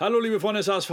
[0.00, 0.90] Hallo liebe Freunde des HSV,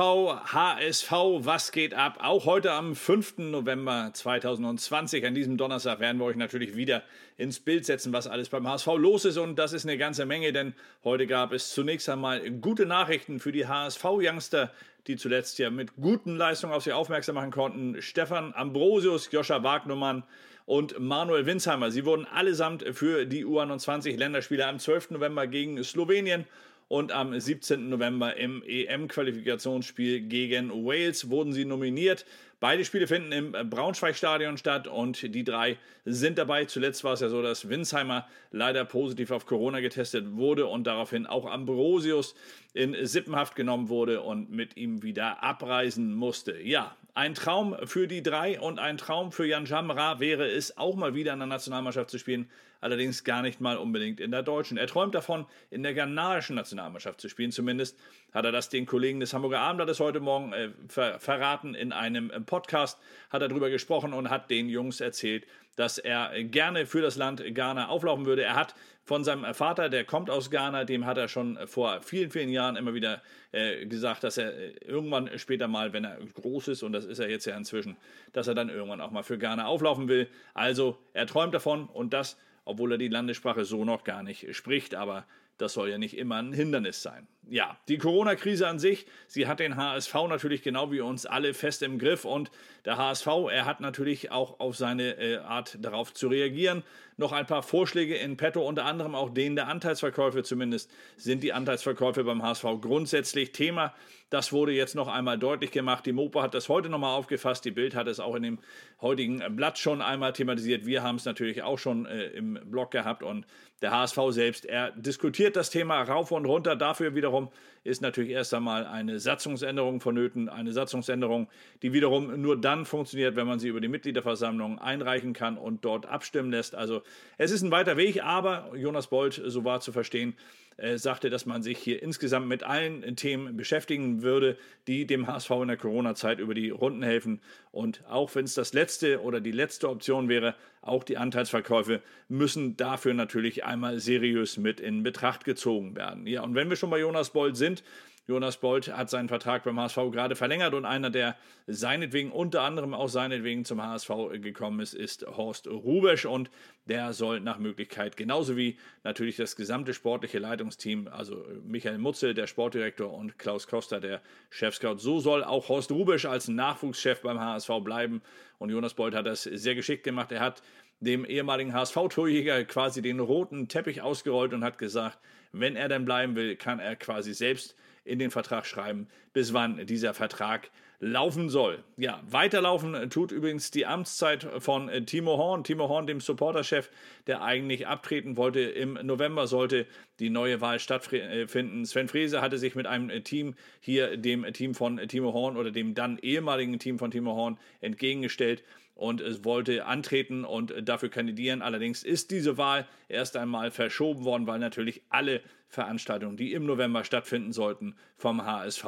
[0.54, 1.12] HSV,
[1.46, 2.18] was geht ab?
[2.22, 3.38] Auch heute am 5.
[3.38, 7.04] November 2020, an diesem Donnerstag, werden wir euch natürlich wieder
[7.38, 9.38] ins Bild setzen, was alles beim HSV los ist.
[9.38, 10.74] Und das ist eine ganze Menge, denn
[11.06, 14.74] heute gab es zunächst einmal gute Nachrichten für die HSV-Youngster,
[15.08, 18.02] die zuletzt ja mit guten Leistungen auf sich aufmerksam machen konnten.
[18.02, 20.24] Stefan Ambrosius, Joscha Wagnumann
[20.66, 21.92] und Manuel Winsheimer.
[21.92, 25.12] Sie wurden allesamt für die U21 Länderspiele am 12.
[25.12, 26.44] November gegen Slowenien
[26.88, 27.90] und am 17.
[27.90, 32.26] November im EM-Qualifikationsspiel gegen Wales wurden sie nominiert.
[32.60, 36.66] Beide Spiele finden im Braunschweig-Stadion statt und die drei sind dabei.
[36.66, 41.28] Zuletzt war es ja so, dass Winsheimer leider positiv auf Corona getestet wurde und daraufhin
[41.28, 42.34] auch Ambrosius
[42.74, 46.60] in Sippenhaft genommen wurde und mit ihm wieder abreisen musste.
[46.60, 50.96] Ja, ein Traum für die drei und ein Traum für Jan Jamra wäre es, auch
[50.96, 52.48] mal wieder in der Nationalmannschaft zu spielen,
[52.80, 54.78] allerdings gar nicht mal unbedingt in der deutschen.
[54.78, 57.52] Er träumt davon, in der ghanaischen Nationalmannschaft zu spielen.
[57.52, 57.98] Zumindest
[58.34, 61.74] hat er das den Kollegen des Hamburger Abendblattes heute Morgen äh, ver verraten.
[61.74, 63.00] In einem äh, Podcast
[63.32, 65.48] hat er darüber gesprochen und hat den Jungs erzählt,
[65.78, 68.44] dass er gerne für das Land Ghana auflaufen würde.
[68.44, 72.30] Er hat von seinem Vater, der kommt aus Ghana, dem hat er schon vor vielen,
[72.30, 73.22] vielen Jahren immer wieder
[73.54, 77.30] äh, gesagt, dass er irgendwann später mal, wenn er groß ist, und das ist er
[77.30, 77.96] jetzt ja inzwischen,
[78.34, 80.28] dass er dann irgendwann auch mal für Ghana auflaufen will.
[80.54, 84.96] Also er träumt davon und das, obwohl er die Landessprache so noch gar nicht spricht,
[84.96, 85.26] aber
[85.58, 89.60] das soll ja nicht immer ein Hindernis sein ja, die Corona-Krise an sich, sie hat
[89.60, 92.52] den HSV natürlich genau wie uns alle fest im Griff und
[92.86, 96.84] der HSV, er hat natürlich auch auf seine äh, Art darauf zu reagieren.
[97.20, 101.52] Noch ein paar Vorschläge in petto, unter anderem auch denen der Anteilsverkäufe zumindest sind die
[101.52, 103.94] Anteilsverkäufe beim HSV grundsätzlich Thema.
[104.30, 106.06] Das wurde jetzt noch einmal deutlich gemacht.
[106.06, 107.66] Die Mopo hat das heute nochmal aufgefasst.
[107.66, 108.60] Die Bild hat es auch in dem
[109.02, 110.86] heutigen Blatt schon einmal thematisiert.
[110.86, 113.48] Wir haben es natürlich auch schon äh, im Blog gehabt und
[113.82, 116.76] der HSV selbst, er diskutiert das Thema rauf und runter.
[116.76, 117.50] Dafür wiederum wiederum
[117.84, 120.50] ist natürlich erst einmal eine Satzungsänderung vonnöten.
[120.50, 121.48] Eine Satzungsänderung,
[121.82, 126.06] die wiederum nur dann funktioniert, wenn man sie über die Mitgliederversammlung einreichen kann und dort
[126.06, 126.76] abstimmen lässt.
[126.76, 127.02] Also
[127.38, 130.36] es ist ein weiter Weg, aber Jonas Bold, so war zu verstehen,
[130.76, 134.58] äh, sagte, dass man sich hier insgesamt mit allen Themen beschäftigen würde,
[134.88, 137.42] die dem HSV in der Corona-Zeit über die Runden helfen.
[137.72, 140.56] Und auch wenn es das letzte oder die letzte Option wäre,
[140.88, 146.28] auch die Anteilsverkäufe müssen dafür natürlich einmal seriös mit in Betracht gezogen werden.
[146.28, 147.84] Ja, und wenn wir schon bei Jonas Bold sind,
[148.28, 152.94] Jonas Bolt hat seinen Vertrag beim HSV gerade verlängert und einer, der seinetwegen, unter anderem
[152.94, 154.10] auch seinetwegen zum HSV
[154.42, 156.52] gekommen ist, ist Horst Rubesch und
[156.88, 162.48] der soll nach Möglichkeit genauso wie natürlich das gesamte sportliche Leitungsteam, also Michael Mutzel, der
[162.48, 167.72] Sportdirektor und Klaus Koster, der Chefscout, so soll auch Horst Rubesch als Nachwuchschef beim HSV
[167.82, 168.22] bleiben
[168.60, 170.34] und Jonas Bolt hat das sehr geschickt gemacht.
[170.34, 170.62] Er hat
[171.00, 175.20] dem ehemaligen HSV-Torjäger quasi den roten Teppich ausgerollt und hat gesagt,
[175.52, 177.76] wenn er denn bleiben will, kann er quasi selbst
[178.08, 180.70] in den Vertrag schreiben, bis wann dieser Vertrag
[181.00, 181.84] laufen soll.
[181.98, 185.64] Ja, weiterlaufen tut übrigens die Amtszeit von Timo Horn.
[185.64, 186.90] Timo Horn, dem Supporterchef,
[187.28, 188.62] der eigentlich abtreten wollte.
[188.62, 189.86] Im November sollte
[190.20, 191.86] die neue Wahl stattfinden.
[191.86, 195.94] Sven Frese hatte sich mit einem Team hier, dem Team von Timo Horn oder dem
[195.94, 198.64] dann ehemaligen Team von Timo Horn entgegengestellt
[198.96, 201.62] und wollte antreten und dafür kandidieren.
[201.62, 207.04] Allerdings ist diese Wahl erst einmal verschoben worden, weil natürlich alle Veranstaltungen, die im November
[207.04, 208.86] stattfinden sollten, vom HSV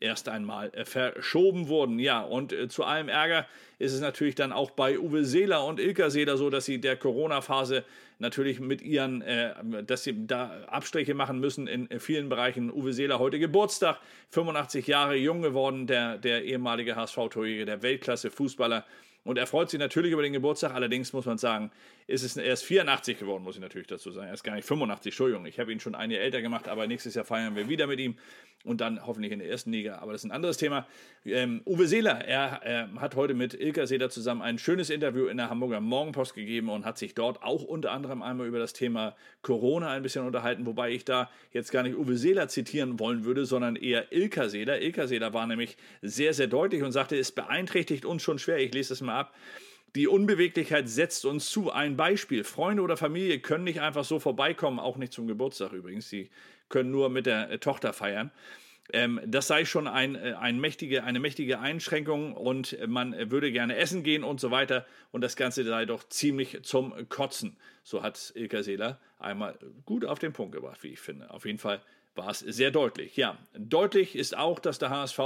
[0.00, 1.98] erst einmal verschoben wurden.
[1.98, 3.46] Ja, und äh, zu allem Ärger
[3.78, 6.96] ist es natürlich dann auch bei Uwe Seeler und Ilka Seeler so, dass sie der
[6.96, 7.84] Corona-Phase
[8.18, 9.54] natürlich mit ihren, äh,
[9.84, 12.70] dass sie da Abstriche machen müssen in vielen Bereichen.
[12.70, 13.98] Uwe Seeler heute Geburtstag,
[14.30, 18.84] 85 Jahre jung geworden, der, der ehemalige HSV-Torjäger, der Weltklasse-Fußballer
[19.26, 20.72] und er freut sich natürlich über den Geburtstag.
[20.72, 21.72] Allerdings muss man sagen,
[22.06, 24.28] ist es erst 84 geworden, muss ich natürlich dazu sagen.
[24.28, 25.46] Er ist gar nicht 85, Entschuldigung.
[25.46, 28.00] Ich habe ihn schon ein Jahr älter gemacht, aber nächstes Jahr feiern wir wieder mit
[28.00, 28.16] ihm
[28.66, 29.98] und dann hoffentlich in der ersten Liga.
[29.98, 30.86] Aber das ist ein anderes Thema.
[31.24, 35.36] Ähm, Uwe Seeler, er, er, hat heute mit Ilka Seeler zusammen ein schönes Interview in
[35.36, 39.14] der Hamburger Morgenpost gegeben und hat sich dort auch unter anderem einmal über das Thema
[39.42, 43.46] Corona ein bisschen unterhalten, wobei ich da jetzt gar nicht Uwe Seeler zitieren wollen würde,
[43.46, 44.80] sondern eher Ilka Seeler.
[44.80, 48.58] Ilka Seeler war nämlich sehr, sehr deutlich und sagte, es beeinträchtigt uns schon schwer.
[48.58, 49.34] Ich lese das mal ab.
[49.94, 51.70] Die Unbeweglichkeit setzt uns zu.
[51.70, 52.44] Ein Beispiel.
[52.44, 56.08] Freunde oder Familie können nicht einfach so vorbeikommen, auch nicht zum Geburtstag übrigens.
[56.08, 56.30] Sie
[56.68, 58.30] können nur mit der äh, Tochter feiern.
[58.92, 63.76] Ähm, das sei schon ein, äh, ein mächtige, eine mächtige Einschränkung und man würde gerne
[63.76, 64.86] essen gehen und so weiter.
[65.12, 67.56] Und das Ganze sei doch ziemlich zum Kotzen.
[67.82, 71.30] So hat Ilka Seeler einmal gut auf den Punkt gebracht, wie ich finde.
[71.30, 71.80] Auf jeden Fall
[72.14, 73.16] war es sehr deutlich.
[73.16, 75.20] Ja, deutlich ist auch, dass der HSV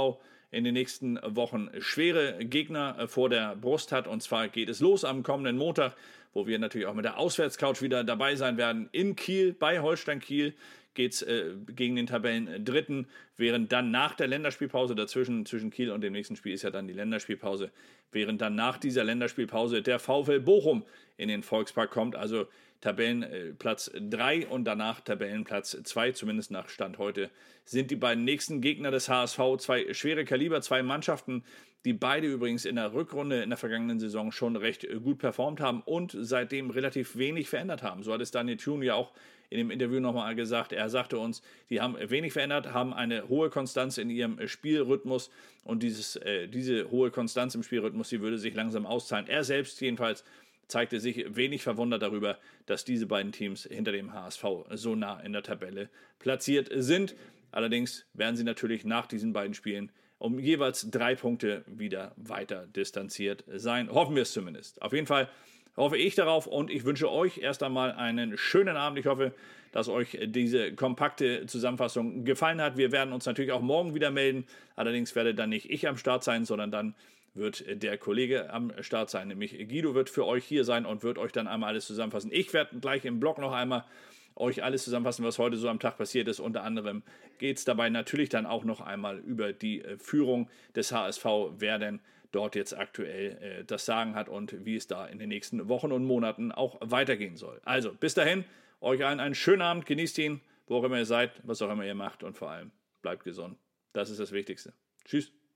[0.51, 4.07] in den nächsten Wochen schwere Gegner äh, vor der Brust hat.
[4.07, 5.95] Und zwar geht es los am kommenden Montag,
[6.33, 10.19] wo wir natürlich auch mit der Auswärtscouch wieder dabei sein werden in Kiel bei Holstein
[10.19, 10.53] Kiel
[10.93, 13.07] geht es äh, gegen den Tabellendritten,
[13.37, 16.87] während dann nach der Länderspielpause dazwischen, zwischen Kiel und dem nächsten Spiel ist ja dann
[16.87, 17.71] die Länderspielpause,
[18.11, 20.83] während dann nach dieser Länderspielpause der VfL Bochum
[21.17, 22.47] in den Volkspark kommt, also
[22.81, 27.29] Tabellenplatz 3 und danach Tabellenplatz 2, zumindest nach Stand heute,
[27.63, 31.43] sind die beiden nächsten Gegner des HSV zwei schwere Kaliber, zwei Mannschaften,
[31.85, 35.81] die beide übrigens in der Rückrunde in der vergangenen Saison schon recht gut performt haben
[35.81, 38.03] und seitdem relativ wenig verändert haben.
[38.03, 39.11] So hat es Daniel Thune ja auch
[39.49, 40.71] in dem Interview nochmal gesagt.
[40.71, 45.29] Er sagte uns, die haben wenig verändert, haben eine hohe Konstanz in ihrem Spielrhythmus
[45.63, 49.27] und dieses, äh, diese hohe Konstanz im Spielrhythmus, die würde sich langsam auszahlen.
[49.27, 50.23] Er selbst jedenfalls
[50.67, 55.33] zeigte sich wenig verwundert darüber, dass diese beiden Teams hinter dem HSV so nah in
[55.33, 55.89] der Tabelle
[56.19, 57.13] platziert sind.
[57.51, 63.43] Allerdings werden sie natürlich nach diesen beiden Spielen um jeweils drei Punkte wieder weiter distanziert
[63.55, 63.91] sein.
[63.91, 64.81] Hoffen wir es zumindest.
[64.81, 65.27] Auf jeden Fall
[65.75, 68.99] hoffe ich darauf und ich wünsche euch erst einmal einen schönen Abend.
[68.99, 69.33] Ich hoffe,
[69.71, 72.77] dass euch diese kompakte Zusammenfassung gefallen hat.
[72.77, 74.45] Wir werden uns natürlich auch morgen wieder melden.
[74.75, 76.93] Allerdings werde dann nicht ich am Start sein, sondern dann
[77.33, 81.17] wird der Kollege am Start sein, nämlich Guido wird für euch hier sein und wird
[81.17, 82.29] euch dann einmal alles zusammenfassen.
[82.33, 83.85] Ich werde gleich im Blog noch einmal
[84.35, 86.39] euch alles zusammenfassen, was heute so am Tag passiert ist.
[86.39, 87.03] Unter anderem
[87.37, 91.25] geht es dabei natürlich dann auch noch einmal über die Führung des HSV,
[91.57, 91.99] wer denn
[92.31, 95.91] dort jetzt aktuell äh, das Sagen hat und wie es da in den nächsten Wochen
[95.91, 97.59] und Monaten auch weitergehen soll.
[97.63, 98.45] Also, bis dahin,
[98.79, 101.85] euch allen einen schönen Abend, genießt ihn, wo auch immer ihr seid, was auch immer
[101.85, 103.57] ihr macht und vor allem bleibt gesund.
[103.93, 104.73] Das ist das Wichtigste.
[105.05, 105.31] Tschüss.